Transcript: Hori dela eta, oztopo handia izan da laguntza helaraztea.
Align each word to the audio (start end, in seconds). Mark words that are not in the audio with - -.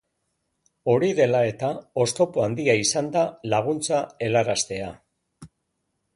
Hori 0.93 1.09
dela 1.19 1.41
eta, 1.49 1.69
oztopo 2.05 2.45
handia 2.47 2.75
izan 2.87 3.11
da 3.17 3.27
laguntza 3.55 4.01
helaraztea. 4.29 4.91